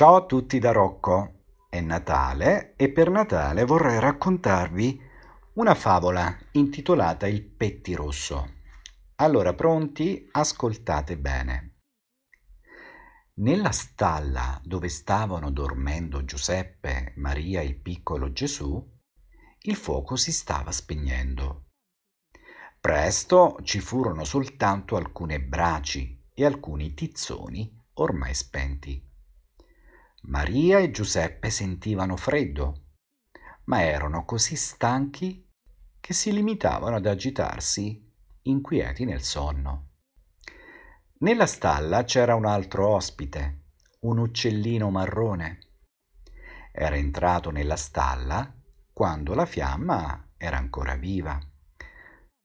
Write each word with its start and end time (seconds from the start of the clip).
Ciao 0.00 0.16
a 0.16 0.24
tutti 0.24 0.58
da 0.58 0.72
Rocco. 0.72 1.42
È 1.68 1.78
Natale 1.78 2.74
e 2.76 2.90
per 2.90 3.10
Natale 3.10 3.66
vorrei 3.66 4.00
raccontarvi 4.00 4.98
una 5.56 5.74
favola 5.74 6.34
intitolata 6.52 7.26
Il 7.26 7.44
pettirosso. 7.44 8.54
Allora, 9.16 9.52
pronti? 9.52 10.26
Ascoltate 10.30 11.18
bene. 11.18 11.80
Nella 13.40 13.72
stalla 13.72 14.58
dove 14.64 14.88
stavano 14.88 15.50
dormendo 15.50 16.24
Giuseppe, 16.24 17.12
Maria 17.16 17.60
e 17.60 17.66
il 17.66 17.78
piccolo 17.78 18.32
Gesù, 18.32 18.82
il 19.64 19.76
fuoco 19.76 20.16
si 20.16 20.32
stava 20.32 20.72
spegnendo. 20.72 21.66
Presto 22.80 23.58
ci 23.64 23.80
furono 23.80 24.24
soltanto 24.24 24.96
alcune 24.96 25.42
braci 25.42 26.24
e 26.32 26.46
alcuni 26.46 26.94
tizzoni 26.94 27.70
ormai 27.96 28.32
spenti. 28.32 29.08
Maria 30.22 30.78
e 30.78 30.90
Giuseppe 30.90 31.50
sentivano 31.50 32.16
freddo, 32.16 32.84
ma 33.64 33.82
erano 33.82 34.24
così 34.24 34.54
stanchi 34.54 35.48
che 35.98 36.12
si 36.12 36.32
limitavano 36.32 36.96
ad 36.96 37.06
agitarsi 37.06 38.08
inquieti 38.42 39.04
nel 39.04 39.22
sonno. 39.22 39.88
Nella 41.20 41.46
stalla 41.46 42.04
c'era 42.04 42.34
un 42.34 42.46
altro 42.46 42.88
ospite, 42.88 43.62
un 44.00 44.18
uccellino 44.18 44.90
marrone. 44.90 45.58
Era 46.72 46.96
entrato 46.96 47.50
nella 47.50 47.76
stalla 47.76 48.54
quando 48.92 49.34
la 49.34 49.46
fiamma 49.46 50.32
era 50.36 50.56
ancora 50.56 50.96
viva. 50.96 51.38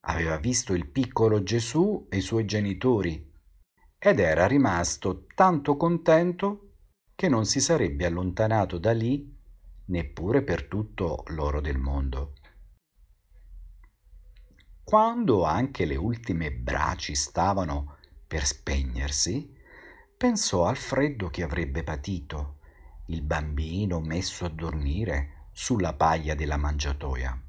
Aveva 0.08 0.36
visto 0.38 0.74
il 0.74 0.88
piccolo 0.88 1.42
Gesù 1.42 2.06
e 2.10 2.18
i 2.18 2.20
suoi 2.20 2.44
genitori 2.44 3.32
ed 3.98 4.18
era 4.18 4.46
rimasto 4.46 5.26
tanto 5.34 5.76
contento 5.76 6.65
che 7.16 7.28
non 7.28 7.46
si 7.46 7.60
sarebbe 7.60 8.04
allontanato 8.04 8.76
da 8.76 8.92
lì 8.92 9.34
neppure 9.86 10.42
per 10.42 10.64
tutto 10.64 11.24
l'oro 11.28 11.62
del 11.62 11.78
mondo. 11.78 12.34
Quando 14.84 15.44
anche 15.44 15.86
le 15.86 15.96
ultime 15.96 16.52
braci 16.52 17.14
stavano 17.14 17.96
per 18.26 18.44
spegnersi, 18.44 19.52
pensò 20.16 20.66
al 20.66 20.76
freddo 20.76 21.28
che 21.28 21.42
avrebbe 21.42 21.82
patito 21.82 22.58
il 23.06 23.22
bambino 23.22 24.00
messo 24.00 24.44
a 24.44 24.48
dormire 24.50 25.48
sulla 25.52 25.94
paglia 25.94 26.34
della 26.34 26.56
mangiatoia. 26.58 27.40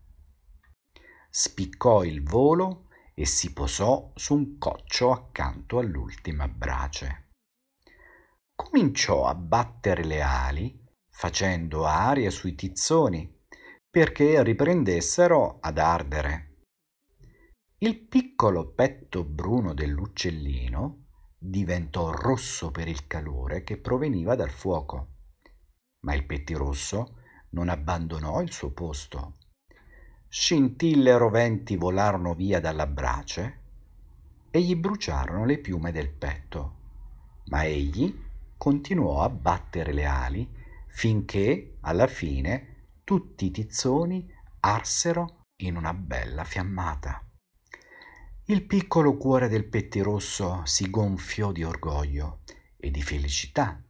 Spiccò 1.30 2.04
il 2.04 2.24
volo 2.24 2.88
e 3.14 3.26
si 3.26 3.52
posò 3.52 4.12
su 4.16 4.34
un 4.34 4.58
coccio 4.58 5.12
accanto 5.12 5.80
all'ultima 5.80 6.48
brace. 6.48 7.27
Cominciò 8.58 9.28
a 9.28 9.36
battere 9.36 10.04
le 10.04 10.20
ali, 10.20 10.84
facendo 11.12 11.86
aria 11.86 12.32
sui 12.32 12.56
tizzoni, 12.56 13.32
perché 13.88 14.42
riprendessero 14.42 15.60
ad 15.62 15.78
ardere. 15.78 16.64
Il 17.78 18.00
piccolo 18.00 18.74
petto 18.74 19.24
bruno 19.24 19.76
dell'uccellino 19.76 21.06
diventò 21.38 22.10
rosso 22.12 22.72
per 22.72 22.88
il 22.88 23.06
calore 23.06 23.64
che 23.64 23.78
proveniva 23.78 24.34
dal 24.34 24.50
fuoco, 24.50 25.10
ma 26.00 26.16
il 26.16 26.26
pettirosso 26.26 27.20
non 27.52 27.70
abbandonò 27.70 28.42
il 28.42 28.52
suo 28.52 28.72
posto. 28.72 29.36
Scintille 30.28 31.16
roventi 31.16 31.78
volarono 31.78 32.34
via 32.34 32.60
dalla 32.60 32.88
brace 32.88 33.62
e 34.50 34.62
gli 34.62 34.76
bruciarono 34.76 35.46
le 35.46 35.60
piume 35.60 35.92
del 35.92 36.10
petto, 36.10 36.76
ma 37.46 37.64
egli 37.64 38.26
continuò 38.58 39.22
a 39.22 39.30
battere 39.30 39.94
le 39.94 40.06
ali 40.06 40.50
finché 40.88 41.78
alla 41.82 42.08
fine 42.08 43.00
tutti 43.04 43.46
i 43.46 43.52
tizzoni 43.52 44.28
arsero 44.62 45.44
in 45.58 45.78
una 45.78 45.94
bella 45.94 46.44
fiammata. 46.44 47.24
Il 48.46 48.66
piccolo 48.66 49.16
cuore 49.16 49.48
del 49.48 49.68
pettirosso 49.68 50.62
si 50.66 50.90
gonfiò 50.90 51.52
di 51.52 51.64
orgoglio 51.64 52.42
e 52.78 52.90
di 52.90 53.02
felicità 53.02 53.82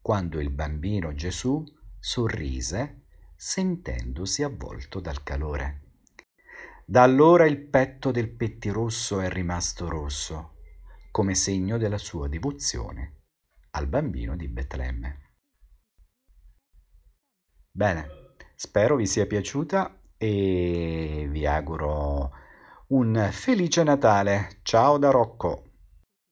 quando 0.00 0.40
il 0.40 0.50
bambino 0.50 1.14
Gesù 1.14 1.64
sorrise 1.98 3.06
sentendosi 3.34 4.42
avvolto 4.42 5.00
dal 5.00 5.22
calore. 5.22 5.80
Da 6.84 7.02
allora 7.02 7.46
il 7.46 7.58
petto 7.58 8.10
del 8.10 8.30
pettirosso 8.30 9.20
è 9.20 9.28
rimasto 9.30 9.88
rosso, 9.88 10.56
come 11.10 11.34
segno 11.34 11.78
della 11.78 11.98
sua 11.98 12.28
devozione 12.28 13.21
al 13.74 13.86
bambino 13.86 14.36
di 14.36 14.48
Betlemme. 14.48 15.30
Bene, 17.70 18.34
spero 18.54 18.96
vi 18.96 19.06
sia 19.06 19.26
piaciuta 19.26 19.98
e 20.18 21.26
vi 21.30 21.46
auguro 21.46 22.30
un 22.88 23.28
felice 23.32 23.82
Natale. 23.82 24.60
Ciao 24.62 24.98
da 24.98 25.10
Rocco. 25.10 25.71